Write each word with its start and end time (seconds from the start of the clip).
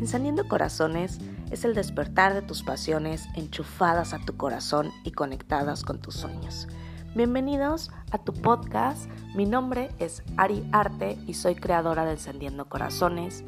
Encendiendo 0.00 0.46
Corazones 0.46 1.18
es 1.50 1.64
el 1.64 1.74
despertar 1.74 2.34
de 2.34 2.42
tus 2.42 2.62
pasiones 2.62 3.26
enchufadas 3.34 4.14
a 4.14 4.24
tu 4.24 4.36
corazón 4.36 4.92
y 5.02 5.10
conectadas 5.10 5.82
con 5.82 6.00
tus 6.00 6.14
sueños. 6.14 6.68
Bienvenidos 7.16 7.90
a 8.12 8.18
tu 8.18 8.32
podcast. 8.32 9.10
Mi 9.34 9.44
nombre 9.44 9.90
es 9.98 10.22
Ari 10.36 10.64
Arte 10.70 11.18
y 11.26 11.34
soy 11.34 11.56
creadora 11.56 12.04
de 12.04 12.12
Encendiendo 12.12 12.68
Corazones, 12.68 13.44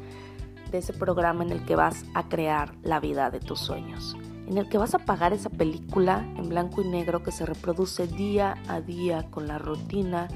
de 0.71 0.79
ese 0.79 0.93
programa 0.93 1.43
en 1.43 1.51
el 1.51 1.65
que 1.65 1.75
vas 1.75 2.05
a 2.13 2.29
crear 2.29 2.73
la 2.83 2.99
vida 2.99 3.29
de 3.29 3.39
tus 3.39 3.59
sueños, 3.59 4.15
en 4.47 4.57
el 4.57 4.69
que 4.69 4.77
vas 4.77 4.95
a 4.95 4.99
pagar 4.99 5.33
esa 5.33 5.49
película 5.49 6.25
en 6.37 6.49
blanco 6.49 6.81
y 6.81 6.87
negro 6.87 7.23
que 7.23 7.31
se 7.31 7.45
reproduce 7.45 8.07
día 8.07 8.55
a 8.67 8.81
día 8.81 9.29
con 9.29 9.47
la 9.47 9.57
rutina, 9.57 10.27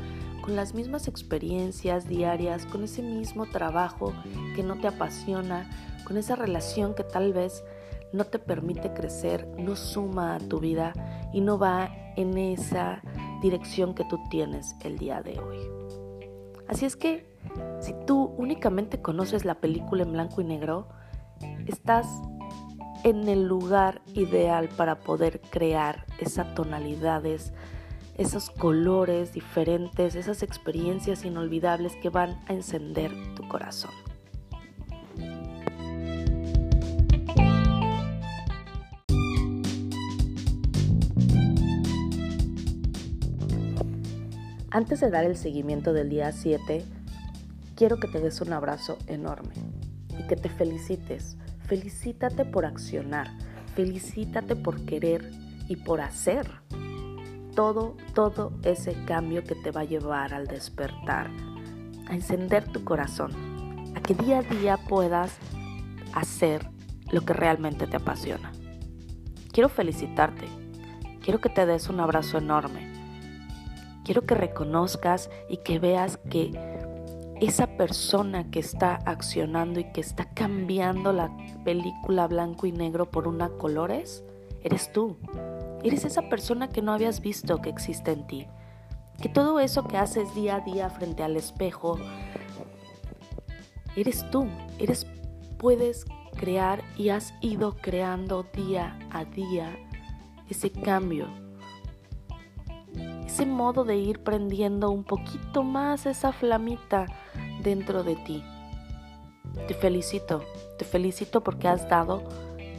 con 0.42 0.56
las 0.56 0.74
mismas 0.74 1.08
experiencias 1.08 2.08
diarias, 2.08 2.66
con 2.66 2.84
ese 2.84 3.02
mismo 3.02 3.46
trabajo 3.48 4.14
que 4.56 4.64
no 4.64 4.76
te 4.76 4.88
apasiona, 4.88 5.70
con 6.06 6.18
esa 6.18 6.36
relación 6.36 6.94
que 6.94 7.04
tal 7.04 7.34
vez 7.34 7.64
no 8.14 8.26
te 8.26 8.40
permite 8.40 8.94
crecer, 8.94 9.48
no 9.58 9.76
suma 9.76 10.36
a 10.36 10.40
tu 10.40 10.60
vida 10.60 10.94
y 11.34 11.42
no 11.42 11.58
va 11.58 11.90
en 12.16 12.38
esa 12.38 13.02
dirección 13.42 13.94
que 13.94 14.06
tú 14.06 14.20
tienes 14.30 14.76
el 14.84 14.98
día 14.98 15.22
de 15.22 15.40
hoy. 15.40 15.60
Así 16.68 16.86
es 16.86 16.96
que 16.96 17.35
si 17.80 17.94
tú 18.06 18.34
únicamente 18.38 19.02
conoces 19.02 19.46
la 19.46 19.56
película 19.56 20.04
en 20.04 20.14
blanco 20.14 20.42
y 20.42 20.46
negro, 20.46 20.88
estás 21.68 22.08
en 23.04 23.28
el 23.28 23.46
lugar 23.48 24.02
ideal 24.14 24.70
para 24.70 25.00
poder 25.00 25.42
crear 25.52 26.06
esas 26.20 26.56
tonalidades, 26.56 27.54
esos 28.18 28.50
colores 28.50 29.34
diferentes, 29.34 30.16
esas 30.16 30.42
experiencias 30.42 31.26
inolvidables 31.26 31.96
que 31.98 32.10
van 32.10 32.40
a 32.48 32.54
encender 32.54 33.12
tu 33.36 33.48
corazón. 33.48 33.92
Antes 44.72 45.00
de 45.00 45.10
dar 45.10 45.24
el 45.24 45.38
seguimiento 45.38 45.94
del 45.94 46.10
día 46.10 46.34
7, 46.34 46.84
quiero 47.76 47.98
que 47.98 48.08
te 48.08 48.20
des 48.20 48.42
un 48.42 48.54
abrazo 48.54 48.98
enorme 49.08 49.54
y 50.18 50.28
que 50.28 50.36
te 50.36 50.50
felicites. 50.50 51.38
Felicítate 51.68 52.46
por 52.46 52.66
accionar, 52.66 53.32
felicítate 53.76 54.56
por 54.56 54.86
querer 54.86 55.32
y 55.68 55.76
por 55.78 56.02
hacer 56.02 56.50
todo, 57.56 57.98
todo 58.14 58.54
ese 58.64 58.94
cambio 59.06 59.44
que 59.44 59.56
te 59.56 59.72
va 59.72 59.82
a 59.82 59.86
llevar 59.86 60.34
al 60.34 60.48
despertar, 60.48 61.30
a 62.08 62.14
encender 62.14 62.66
tu 62.72 62.84
corazón, 62.84 63.32
a 63.96 64.02
que 64.02 64.14
día 64.14 64.40
a 64.40 64.44
día 64.44 64.78
puedas 64.78 65.38
hacer 66.14 66.70
lo 67.12 67.22
que 67.22 67.34
realmente 67.34 67.88
te 67.88 67.98
apasiona. 67.98 68.52
Quiero 69.52 69.70
felicitarte, 69.70 70.48
quiero 71.22 71.40
que 71.40 71.50
te 71.50 71.66
des 71.66 71.90
un 71.90 72.00
abrazo 72.00 72.38
enorme 72.38 72.96
Quiero 74.06 74.22
que 74.22 74.36
reconozcas 74.36 75.32
y 75.50 75.58
que 75.58 75.80
veas 75.80 76.18
que 76.30 76.52
esa 77.42 77.68
persona 77.78 78.50
que 78.50 78.60
está 78.60 78.96
accionando 79.06 79.80
y 79.80 79.92
que 79.92 80.02
está 80.02 80.26
cambiando 80.34 81.12
la 81.12 81.36
película 81.64 82.28
blanco 82.28 82.66
y 82.66 82.72
negro 82.72 83.12
por 83.12 83.28
una 83.28 83.50
colores, 83.50 84.24
eres 84.64 84.92
tú. 84.92 85.18
Eres 85.84 86.06
esa 86.06 86.30
persona 86.30 86.70
que 86.70 86.82
no 86.82 86.94
habías 86.94 87.22
visto 87.22 87.62
que 87.62 87.70
existe 87.70 88.12
en 88.12 88.28
ti. 88.28 88.48
Que 89.22 89.30
todo 89.30 89.60
eso 89.60 89.88
que 89.88 89.98
haces 89.98 90.34
día 90.34 90.56
a 90.56 90.60
día 90.62 90.90
frente 90.90 91.24
al 91.24 91.36
espejo, 91.36 92.00
eres 93.96 94.30
tú. 94.32 94.48
Eres 94.80 95.08
puedes 95.58 96.06
crear 96.36 96.84
y 96.98 97.10
has 97.10 97.34
ido 97.42 97.76
creando 97.78 98.44
día 98.54 98.98
a 99.12 99.24
día 99.26 99.76
ese 100.50 100.70
cambio 100.72 101.45
ese 103.36 103.46
modo 103.46 103.84
de 103.84 103.98
ir 103.98 104.24
prendiendo 104.24 104.92
un 104.92 105.04
poquito 105.04 105.62
más 105.62 106.06
esa 106.06 106.32
flamita 106.32 107.06
dentro 107.62 108.02
de 108.02 108.16
ti. 108.16 108.42
Te 109.68 109.74
felicito, 109.74 110.42
te 110.78 110.86
felicito 110.86 111.44
porque 111.44 111.68
has 111.68 111.90
dado 111.90 112.24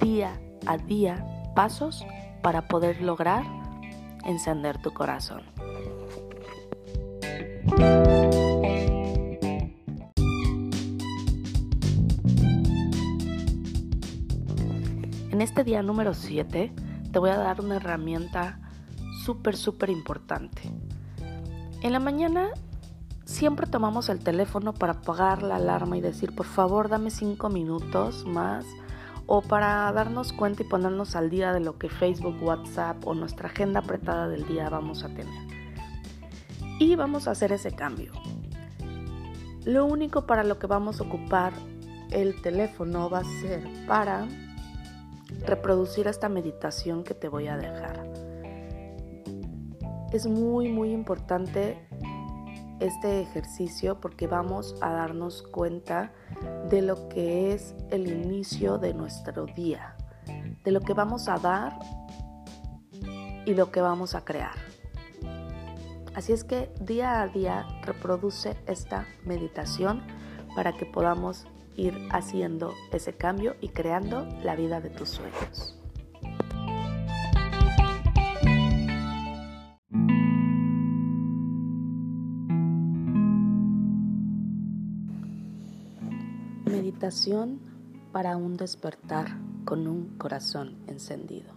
día 0.01 0.41
a 0.65 0.79
día 0.79 1.23
pasos 1.55 2.07
para 2.43 2.69
poder 2.69 3.03
lograr 3.03 3.45
encender 4.25 4.81
tu 4.81 4.95
corazón. 4.95 5.43
En 15.31 15.43
este 15.43 15.65
día 15.65 15.83
número 15.83 16.15
7 16.15 16.73
te 17.13 17.19
voy 17.19 17.29
a 17.29 17.37
dar 17.37 17.61
una 17.61 17.77
herramienta 17.77 18.66
súper, 19.25 19.57
súper 19.57 19.91
importante. 19.91 20.63
En 21.83 21.93
la 21.93 22.01
mañana 22.01 22.51
siempre 23.25 23.67
tomamos 23.67 24.09
el 24.09 24.21
teléfono 24.21 24.73
para 24.73 24.95
apagar 24.95 25.43
la 25.43 25.57
alarma 25.57 25.97
y 25.97 26.01
decir, 26.01 26.35
por 26.35 26.47
favor, 26.47 26.89
dame 26.89 27.11
cinco 27.11 27.49
minutos 27.49 28.25
más, 28.25 28.65
o 29.27 29.43
para 29.43 29.91
darnos 29.93 30.33
cuenta 30.33 30.63
y 30.63 30.67
ponernos 30.67 31.17
al 31.17 31.31
día 31.31 31.53
de 31.53 31.61
lo 31.61 31.79
que 31.79 31.89
Facebook, 31.89 32.43
WhatsApp 32.43 33.05
o 33.07 33.15
nuestra 33.15 33.49
agenda 33.49 33.81
apretada 33.81 34.29
del 34.29 34.47
día 34.47 34.71
vamos 34.71 35.03
a 35.03 35.09
tener. 35.09 35.47
Y 36.79 36.95
vamos 36.95 37.27
a 37.27 37.33
hacer 37.33 37.53
ese 37.53 37.73
cambio. 37.73 38.13
Lo 39.65 39.85
único 39.85 40.27
para 40.27 40.45
lo 40.45 40.59
que 40.61 40.69
vamos 40.69 41.01
a 41.01 41.05
ocupar 41.05 41.53
el 42.13 42.41
teléfono 42.41 43.11
va 43.11 43.21
a 43.21 43.25
ser 43.41 43.67
para 43.89 44.29
reproducir 45.45 46.07
esta 46.07 46.29
meditación 46.29 47.03
que 47.03 47.15
te 47.15 47.29
voy 47.29 47.49
a 47.49 47.57
dejar 47.57 48.06
es 50.13 50.27
muy 50.27 50.69
muy 50.69 50.93
importante 50.93 51.79
este 52.81 53.21
ejercicio 53.23 54.01
porque 54.01 54.27
vamos 54.27 54.75
a 54.81 54.91
darnos 54.91 55.43
cuenta 55.43 56.13
de 56.69 56.83
lo 56.83 57.09
que 57.09 57.53
es 57.53 57.75
el 57.91 58.07
inicio 58.07 58.79
de 58.79 58.93
nuestro 58.95 59.47
día, 59.47 59.97
de 60.65 60.71
lo 60.71 60.81
que 60.81 60.93
vamos 60.93 61.29
a 61.29 61.39
dar 61.39 61.79
y 63.47 63.55
lo 63.55 63.71
que 63.71 63.81
vamos 63.81 64.15
a 64.15 64.25
crear. 64.25 64.55
Así 66.15 66.33
es 66.33 66.45
que 66.45 66.73
día 66.81 67.21
a 67.21 67.29
día 67.29 67.67
reproduce 67.83 68.57
esta 68.67 69.07
meditación 69.25 70.03
para 70.55 70.73
que 70.73 70.87
podamos 70.87 71.47
ir 71.77 72.09
haciendo 72.11 72.73
ese 72.91 73.15
cambio 73.15 73.55
y 73.61 73.69
creando 73.69 74.27
la 74.43 74.57
vida 74.57 74.81
de 74.81 74.91
tus 74.91 75.11
sueños. 75.11 75.76
Para 88.11 88.37
un 88.37 88.57
despertar 88.57 89.39
con 89.65 89.87
un 89.87 90.19
corazón 90.19 90.77
encendido. 90.89 91.55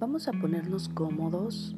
Vamos 0.00 0.26
a 0.26 0.32
ponernos 0.32 0.88
cómodos 0.88 1.76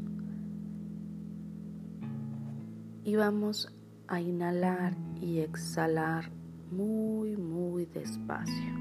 y 3.05 3.15
vamos 3.15 3.71
a 4.09 4.23
inhalar 4.23 4.97
y 5.21 5.41
exhalar 5.41 6.31
muy, 6.71 7.37
muy 7.37 7.85
despacio. 7.85 8.75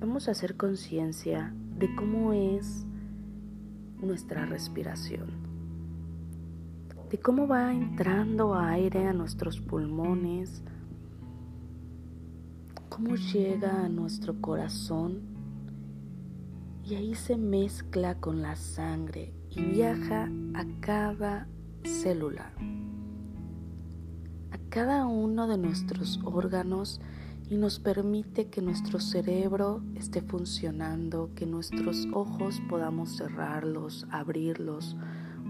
Vamos 0.00 0.26
a 0.26 0.30
hacer 0.30 0.56
conciencia 0.56 1.52
de 1.76 1.94
cómo 1.96 2.32
es 2.32 2.86
nuestra 4.00 4.46
respiración 4.46 5.39
de 7.10 7.18
cómo 7.18 7.48
va 7.48 7.72
entrando 7.72 8.54
aire 8.54 9.08
a 9.08 9.12
nuestros 9.12 9.60
pulmones, 9.60 10.62
cómo 12.88 13.16
llega 13.16 13.84
a 13.84 13.88
nuestro 13.88 14.40
corazón 14.40 15.22
y 16.84 16.94
ahí 16.94 17.16
se 17.16 17.36
mezcla 17.36 18.20
con 18.20 18.42
la 18.42 18.54
sangre 18.54 19.34
y 19.50 19.60
viaja 19.60 20.30
a 20.54 20.64
cada 20.80 21.48
célula, 21.82 22.52
a 24.52 24.58
cada 24.68 25.06
uno 25.06 25.48
de 25.48 25.58
nuestros 25.58 26.20
órganos 26.22 27.00
y 27.48 27.56
nos 27.56 27.80
permite 27.80 28.50
que 28.50 28.62
nuestro 28.62 29.00
cerebro 29.00 29.82
esté 29.96 30.22
funcionando, 30.22 31.30
que 31.34 31.44
nuestros 31.44 32.06
ojos 32.12 32.62
podamos 32.68 33.16
cerrarlos, 33.16 34.06
abrirlos, 34.12 34.96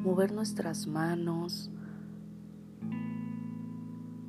mover 0.02 0.32
nuestras 0.32 0.86
manos 0.86 1.70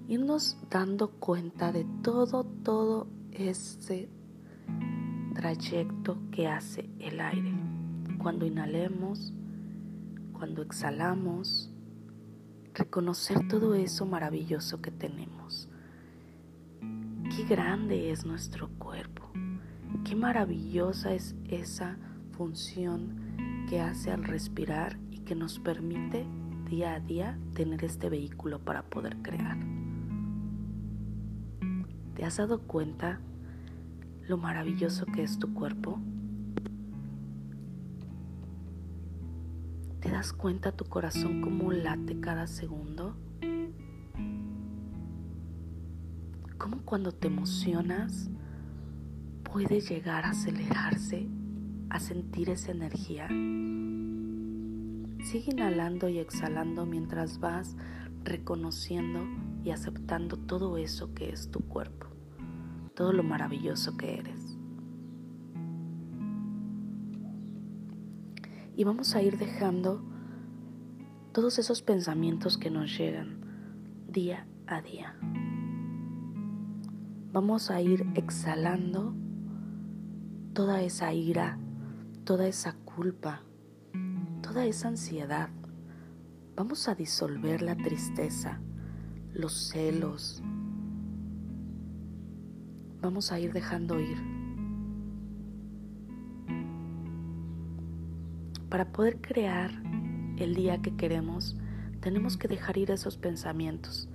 irnos 0.07 0.57
dando 0.69 1.09
cuenta 1.09 1.71
de 1.71 1.85
todo, 2.03 2.43
todo 2.43 3.07
ese 3.31 4.09
trayecto 5.33 6.17
que 6.31 6.47
hace 6.47 6.89
el 6.99 7.21
aire. 7.21 7.53
Cuando 8.17 8.45
inhalemos, 8.45 9.33
cuando 10.33 10.63
exhalamos, 10.63 11.71
reconocer 12.73 13.47
todo 13.47 13.73
eso 13.73 14.05
maravilloso 14.05 14.81
que 14.81 14.91
tenemos. 14.91 15.69
Qué 17.33 17.45
grande 17.47 18.11
es 18.11 18.25
nuestro 18.25 18.67
cuerpo, 18.77 19.31
qué 20.03 20.15
maravillosa 20.15 21.13
es 21.13 21.35
esa 21.45 21.97
función 22.31 23.65
que 23.69 23.79
hace 23.79 24.11
al 24.11 24.25
respirar 24.25 24.99
que 25.25 25.35
nos 25.35 25.59
permite 25.59 26.25
día 26.69 26.93
a 26.93 26.99
día 26.99 27.37
tener 27.53 27.83
este 27.83 28.09
vehículo 28.09 28.59
para 28.59 28.83
poder 28.83 29.17
crear. 29.21 29.57
¿Te 32.15 32.25
has 32.25 32.37
dado 32.37 32.61
cuenta 32.61 33.19
lo 34.27 34.37
maravilloso 34.37 35.05
que 35.05 35.23
es 35.23 35.39
tu 35.39 35.53
cuerpo? 35.53 35.99
¿Te 39.99 40.09
das 40.09 40.33
cuenta 40.33 40.71
tu 40.71 40.85
corazón 40.85 41.41
cómo 41.41 41.71
late 41.71 42.19
cada 42.19 42.47
segundo? 42.47 43.15
¿Cómo 46.57 46.83
cuando 46.85 47.11
te 47.11 47.27
emocionas 47.27 48.29
puede 49.43 49.81
llegar 49.81 50.25
a 50.25 50.29
acelerarse, 50.29 51.27
a 51.89 51.99
sentir 51.99 52.49
esa 52.49 52.71
energía? 52.71 53.27
Sigue 55.23 55.51
inhalando 55.51 56.09
y 56.09 56.19
exhalando 56.19 56.85
mientras 56.85 57.39
vas 57.39 57.75
reconociendo 58.23 59.21
y 59.63 59.71
aceptando 59.71 60.37
todo 60.37 60.77
eso 60.77 61.13
que 61.13 61.29
es 61.29 61.51
tu 61.51 61.61
cuerpo, 61.61 62.07
todo 62.95 63.13
lo 63.13 63.23
maravilloso 63.23 63.97
que 63.97 64.17
eres. 64.17 64.57
Y 68.75 68.83
vamos 68.83 69.15
a 69.15 69.21
ir 69.21 69.37
dejando 69.37 70.03
todos 71.33 71.59
esos 71.59 71.81
pensamientos 71.81 72.57
que 72.57 72.71
nos 72.71 72.97
llegan 72.97 73.41
día 74.07 74.47
a 74.65 74.81
día. 74.81 75.15
Vamos 77.31 77.69
a 77.69 77.79
ir 77.79 78.05
exhalando 78.15 79.13
toda 80.53 80.81
esa 80.81 81.13
ira, 81.13 81.59
toda 82.25 82.47
esa 82.47 82.73
culpa, 82.73 83.43
toda 84.51 84.65
esa 84.65 84.89
ansiedad. 84.89 85.47
Vamos 86.57 86.89
a 86.89 86.95
disolver 86.95 87.61
la 87.61 87.77
tristeza, 87.77 88.59
los 89.33 89.69
celos. 89.69 90.43
Vamos 93.01 93.31
a 93.31 93.39
ir 93.39 93.53
dejando 93.53 93.97
ir. 94.01 94.17
Para 98.67 98.91
poder 98.91 99.21
crear 99.21 99.71
el 100.35 100.53
día 100.53 100.81
que 100.81 100.97
queremos, 100.97 101.55
tenemos 102.01 102.35
que 102.35 102.49
dejar 102.49 102.77
ir 102.77 102.91
esos 102.91 103.15
pensamientos. 103.15 104.09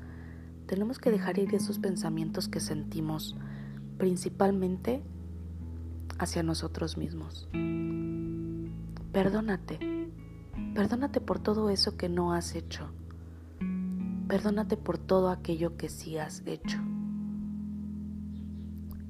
Tenemos 0.67 0.99
que 0.99 1.11
dejar 1.11 1.39
ir 1.39 1.55
esos 1.55 1.79
pensamientos 1.79 2.47
que 2.47 2.61
sentimos, 2.61 3.37
principalmente 3.97 5.03
hacia 6.19 6.43
nosotros 6.43 6.99
mismos. 6.99 7.49
Perdónate. 9.13 9.96
Perdónate 10.77 11.23
por 11.23 11.39
todo 11.39 11.71
eso 11.71 11.97
que 11.97 12.11
no 12.11 12.35
has 12.35 12.55
hecho. 12.55 12.91
Perdónate 14.29 14.77
por 14.77 14.99
todo 14.99 15.31
aquello 15.31 15.79
que 15.79 15.89
sí 15.89 16.19
has 16.19 16.43
hecho. 16.45 16.79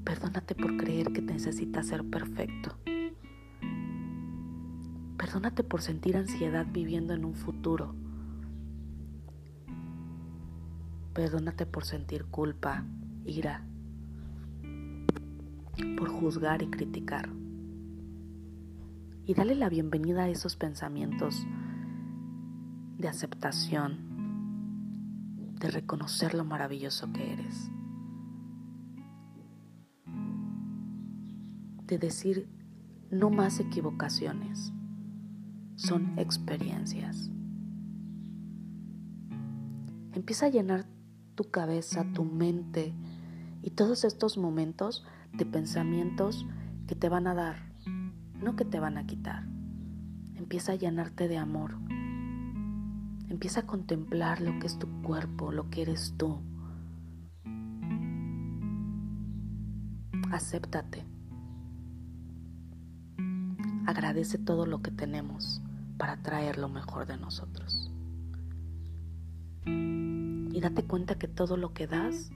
Perdónate 0.05 0.55
por 0.55 0.77
creer 0.77 1.13
que 1.13 1.23
necesitas 1.23 1.89
ser 1.89 2.09
perfecto. 2.09 2.77
Perdónate 5.19 5.65
por 5.65 5.83
sentir 5.83 6.17
ansiedad 6.17 6.67
viviendo 6.71 7.15
en 7.15 7.25
un 7.25 7.35
futuro. 7.35 7.97
Perdónate 11.15 11.67
por 11.67 11.85
sentir 11.85 12.27
culpa, 12.27 12.85
ira, 13.25 13.67
por 15.99 16.11
juzgar 16.11 16.63
y 16.63 16.69
criticar 16.69 17.29
y 19.27 19.35
dale 19.35 19.57
la 19.57 19.69
bienvenida 19.69 20.23
a 20.23 20.29
esos 20.29 20.55
pensamientos 20.55 21.45
de 22.99 23.09
aceptación, 23.09 23.99
de 25.59 25.71
reconocer 25.71 26.35
lo 26.35 26.45
maravilloso 26.45 27.13
que 27.13 27.33
eres, 27.33 27.71
de 31.87 31.99
decir 31.99 32.49
no 33.11 33.31
más 33.31 33.61
equivocaciones, 33.61 34.73
son 35.77 36.19
experiencias. 36.19 37.31
Empieza 40.13 40.47
a 40.47 40.51
llenar 40.51 40.87
tu 41.35 41.51
cabeza, 41.51 42.05
tu 42.13 42.25
mente 42.25 42.95
y 43.63 43.71
todos 43.71 44.05
estos 44.05 44.39
momentos 44.39 45.05
de 45.33 45.45
pensamientos 45.45 46.47
que 46.87 46.95
te 46.95 47.09
van 47.09 47.27
a 47.27 47.35
dar 47.35 47.67
no 48.41 48.57
que 48.57 48.65
te 48.65 48.81
van 48.81 48.99
a 48.99 49.07
quitar. 49.07 49.45
Empieza 50.35 50.73
a 50.73 50.77
llenarte 50.77 51.29
de 51.29 51.39
amor. 51.39 51.86
Empieza 53.29 53.61
a 53.61 53.67
contemplar 53.67 54.41
lo 54.41 54.59
que 54.61 54.67
es 54.67 54.79
tu 54.79 54.87
cuerpo, 55.03 55.51
lo 55.51 55.69
que 55.69 55.83
eres 55.83 56.15
tú. 56.17 56.41
Acéptate. 60.31 61.05
Agradece 63.87 64.39
todo 64.39 64.67
lo 64.67 64.81
que 64.83 64.91
tenemos 64.91 65.61
para 65.99 66.17
traer 66.23 66.59
lo 66.59 66.69
mejor 66.69 67.07
de 67.07 67.17
nosotros. 67.17 67.91
Y 69.65 70.61
date 70.61 70.85
cuenta 70.85 71.17
que 71.17 71.29
todo 71.29 71.57
lo 71.57 71.73
que 71.73 71.87
das 71.87 72.31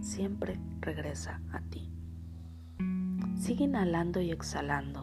siempre 0.00 0.58
regresa 0.80 1.40
a 1.52 1.60
ti. 1.60 1.90
Sigue 3.36 3.64
inhalando 3.64 4.20
y 4.20 4.30
exhalando 4.30 5.01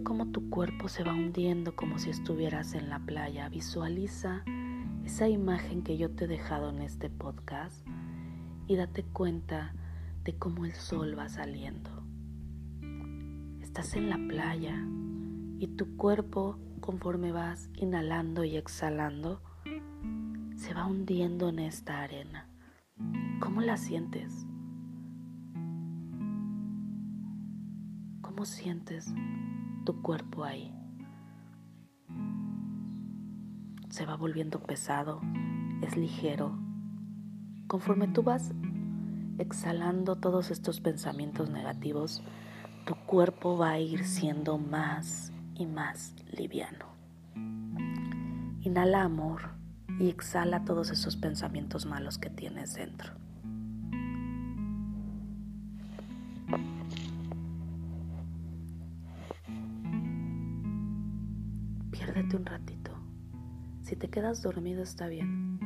cómo 0.00 0.28
tu 0.28 0.48
cuerpo 0.48 0.88
se 0.88 1.04
va 1.04 1.12
hundiendo 1.12 1.76
como 1.76 1.98
si 1.98 2.08
estuvieras 2.08 2.74
en 2.74 2.88
la 2.88 2.98
playa. 2.98 3.48
Visualiza 3.50 4.42
esa 5.04 5.28
imagen 5.28 5.82
que 5.82 5.98
yo 5.98 6.10
te 6.10 6.24
he 6.24 6.28
dejado 6.28 6.70
en 6.70 6.80
este 6.80 7.10
podcast 7.10 7.86
y 8.66 8.76
date 8.76 9.02
cuenta 9.02 9.74
de 10.24 10.34
cómo 10.38 10.64
el 10.64 10.72
sol 10.72 11.18
va 11.18 11.28
saliendo. 11.28 11.90
Estás 13.60 13.94
en 13.94 14.08
la 14.08 14.16
playa 14.16 14.82
y 15.58 15.66
tu 15.76 15.96
cuerpo, 15.96 16.58
conforme 16.80 17.32
vas 17.32 17.68
inhalando 17.74 18.44
y 18.44 18.56
exhalando, 18.56 19.42
se 20.56 20.72
va 20.72 20.86
hundiendo 20.86 21.50
en 21.50 21.58
esta 21.58 22.02
arena. 22.02 22.48
¿Cómo 23.40 23.60
la 23.60 23.76
sientes? 23.76 24.46
¿Cómo 28.34 28.46
sientes 28.46 29.12
tu 29.84 30.00
cuerpo 30.00 30.42
ahí. 30.42 30.74
Se 33.90 34.06
va 34.06 34.16
volviendo 34.16 34.58
pesado, 34.62 35.20
es 35.82 35.98
ligero. 35.98 36.58
Conforme 37.66 38.08
tú 38.08 38.22
vas 38.22 38.52
exhalando 39.36 40.16
todos 40.16 40.50
estos 40.50 40.80
pensamientos 40.80 41.50
negativos, 41.50 42.22
tu 42.86 42.94
cuerpo 42.94 43.58
va 43.58 43.72
a 43.72 43.78
ir 43.80 44.06
siendo 44.06 44.56
más 44.56 45.30
y 45.54 45.66
más 45.66 46.14
liviano. 46.34 46.86
Inhala 48.62 49.02
amor 49.02 49.50
y 50.00 50.08
exhala 50.08 50.64
todos 50.64 50.90
esos 50.90 51.16
pensamientos 51.16 51.84
malos 51.84 52.16
que 52.16 52.30
tienes 52.30 52.72
dentro. 52.72 53.12
Un 62.34 62.46
ratito. 62.46 62.92
Si 63.82 63.96
te 63.96 64.08
quedas 64.08 64.42
dormido 64.42 64.82
está 64.82 65.08
bien. 65.08 65.58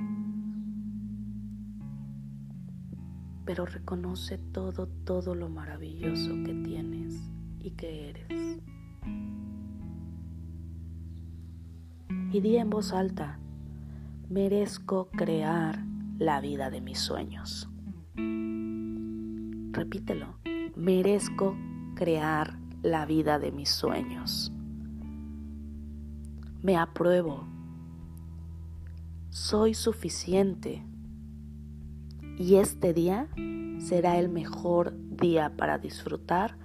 Pero 3.44 3.66
reconoce 3.66 4.38
todo, 4.38 4.88
todo 5.04 5.35
lo 5.35 5.49
maravilloso 5.49 6.35
que 6.44 6.54
tienes 6.54 7.23
y 7.61 7.70
que 7.73 8.11
eres. 8.11 8.61
Y 12.32 12.40
di 12.40 12.56
en 12.56 12.70
voz 12.70 12.92
alta, 12.92 13.38
merezco 14.28 15.08
crear 15.11 15.85
la 16.18 16.40
vida 16.40 16.70
de 16.70 16.80
mis 16.80 16.99
sueños. 16.99 17.68
Repítelo, 19.73 20.38
merezco 20.75 21.56
crear 21.94 22.58
la 22.82 23.06
vida 23.06 23.38
de 23.38 23.52
mis 23.52 23.70
sueños. 23.70 24.52
Me 26.66 26.76
apruebo, 26.76 27.46
soy 29.30 29.73
suficiente. 29.73 30.85
Y 32.38 32.56
este 32.56 32.92
día 32.92 33.28
será 33.78 34.18
el 34.18 34.28
mejor 34.28 34.92
día 35.16 35.54
para 35.56 35.78
disfrutar 35.78 36.58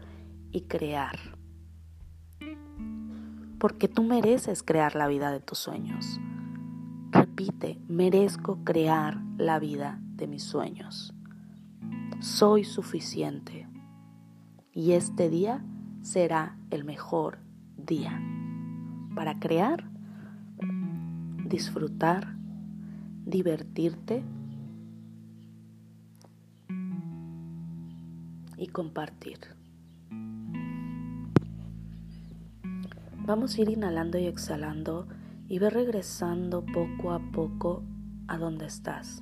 y 0.51 0.62
crear. 0.62 1.20
Porque 3.60 3.88
tú 3.88 4.01
mereces 4.01 4.63
crear 4.63 4.96
la 4.96 5.05
vida 5.05 5.31
de 5.31 5.39
tus 5.39 5.60
sueños. 5.60 6.20
Repite, 7.12 7.79
merezco 7.88 8.63
crear 8.63 9.22
la 9.38 9.60
vida 9.60 10.00
de 10.15 10.25
mis 10.25 10.41
sueños. 10.41 11.13
Soy 12.22 12.63
suficiente. 12.63 13.67
Y 14.74 14.93
este 14.93 15.29
día 15.29 15.63
será 16.01 16.58
el 16.72 16.86
mejor 16.86 17.38
día 17.77 18.20
para 19.15 19.39
crear, 19.39 19.91
disfrutar, 21.51 22.34
divertirte 23.25 24.24
y 28.58 28.67
compartir. 28.67 29.39
Vamos 33.25 33.58
a 33.58 33.62
ir 33.62 33.70
inhalando 33.70 34.17
y 34.17 34.27
exhalando 34.27 35.08
y 35.50 35.60
ve 35.60 35.70
regresando 35.70 36.65
poco 36.65 37.12
a 37.12 37.20
poco 37.31 37.84
a 38.27 38.38
donde 38.38 38.67
estás. 38.67 39.22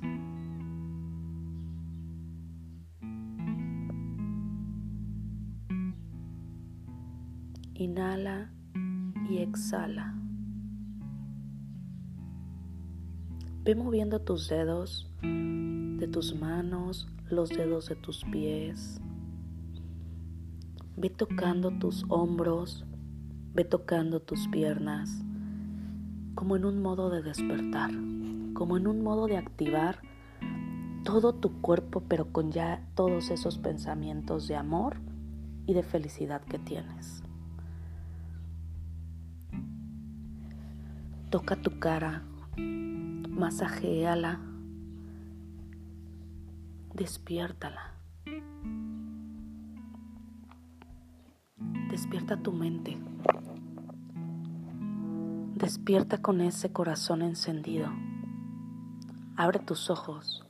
Inhala 7.74 8.52
y 9.28 9.38
exhala. 9.38 10.19
Ve 13.62 13.74
moviendo 13.74 14.20
tus 14.20 14.48
dedos 14.48 15.06
de 15.20 16.08
tus 16.08 16.34
manos, 16.34 17.06
los 17.28 17.50
dedos 17.50 17.90
de 17.90 17.94
tus 17.94 18.24
pies. 18.24 19.02
Ve 20.96 21.10
tocando 21.10 21.70
tus 21.70 22.06
hombros, 22.08 22.86
ve 23.52 23.64
tocando 23.64 24.20
tus 24.20 24.48
piernas, 24.48 25.22
como 26.34 26.56
en 26.56 26.64
un 26.64 26.80
modo 26.80 27.10
de 27.10 27.20
despertar, 27.20 27.90
como 28.54 28.78
en 28.78 28.86
un 28.86 29.02
modo 29.02 29.26
de 29.26 29.36
activar 29.36 30.00
todo 31.04 31.34
tu 31.34 31.60
cuerpo, 31.60 32.02
pero 32.08 32.32
con 32.32 32.52
ya 32.52 32.88
todos 32.94 33.30
esos 33.30 33.58
pensamientos 33.58 34.48
de 34.48 34.56
amor 34.56 34.96
y 35.66 35.74
de 35.74 35.82
felicidad 35.82 36.40
que 36.46 36.58
tienes. 36.58 37.22
Toca 41.28 41.56
tu 41.56 41.78
cara, 41.78 42.24
masajéala, 43.40 44.38
despiértala. 46.94 47.94
Despierta 51.90 52.36
tu 52.36 52.52
mente. 52.52 52.98
Despierta 55.54 56.20
con 56.20 56.42
ese 56.42 56.70
corazón 56.70 57.22
encendido. 57.22 57.88
Abre 59.36 59.58
tus 59.58 59.88
ojos 59.88 60.46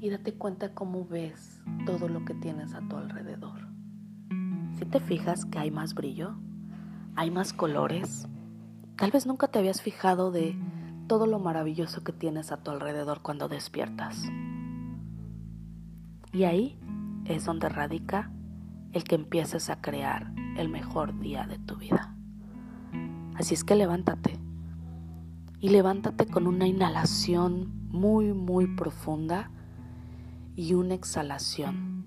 y 0.00 0.10
date 0.10 0.34
cuenta 0.34 0.74
cómo 0.74 1.06
ves 1.06 1.62
todo 1.86 2.08
lo 2.08 2.26
que 2.26 2.34
tienes 2.34 2.74
a 2.74 2.86
tu 2.86 2.98
alrededor. 2.98 3.66
Si 4.78 4.84
te 4.84 5.00
fijas 5.00 5.46
que 5.46 5.58
hay 5.58 5.70
más 5.70 5.94
brillo, 5.94 6.34
hay 7.16 7.30
más 7.30 7.54
colores, 7.54 8.28
Tal 8.96 9.10
vez 9.10 9.26
nunca 9.26 9.48
te 9.48 9.58
habías 9.58 9.82
fijado 9.82 10.30
de 10.30 10.56
todo 11.06 11.26
lo 11.26 11.38
maravilloso 11.38 12.02
que 12.02 12.12
tienes 12.12 12.52
a 12.52 12.58
tu 12.58 12.70
alrededor 12.70 13.20
cuando 13.22 13.48
despiertas. 13.48 14.24
Y 16.32 16.44
ahí 16.44 16.78
es 17.24 17.44
donde 17.44 17.68
radica 17.68 18.30
el 18.92 19.04
que 19.04 19.14
empieces 19.14 19.70
a 19.70 19.80
crear 19.80 20.32
el 20.56 20.68
mejor 20.68 21.18
día 21.18 21.46
de 21.46 21.58
tu 21.58 21.76
vida. 21.76 22.14
Así 23.34 23.54
es 23.54 23.64
que 23.64 23.74
levántate. 23.74 24.38
Y 25.60 25.70
levántate 25.70 26.26
con 26.26 26.46
una 26.46 26.66
inhalación 26.66 27.88
muy, 27.88 28.32
muy 28.32 28.66
profunda 28.66 29.50
y 30.56 30.74
una 30.74 30.94
exhalación 30.94 32.04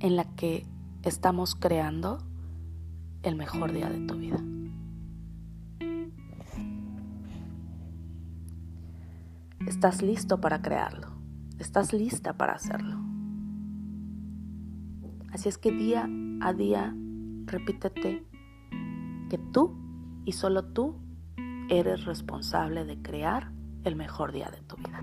en 0.00 0.16
la 0.16 0.24
que 0.36 0.66
estamos 1.02 1.54
creando 1.54 2.18
el 3.22 3.36
mejor 3.36 3.72
día 3.72 3.88
de 3.90 4.06
tu 4.06 4.16
vida. 4.16 4.38
Estás 9.66 10.02
listo 10.02 10.40
para 10.40 10.60
crearlo. 10.60 11.08
Estás 11.58 11.94
lista 11.94 12.36
para 12.36 12.52
hacerlo. 12.52 12.98
Así 15.32 15.48
es 15.48 15.56
que 15.56 15.72
día 15.72 16.06
a 16.42 16.52
día 16.52 16.94
repítete 17.46 18.26
que 19.30 19.38
tú 19.52 19.74
y 20.26 20.32
solo 20.32 20.64
tú 20.64 20.96
eres 21.70 22.04
responsable 22.04 22.84
de 22.84 23.00
crear 23.00 23.52
el 23.84 23.96
mejor 23.96 24.32
día 24.32 24.50
de 24.50 24.60
tu 24.62 24.76
vida. 24.76 25.00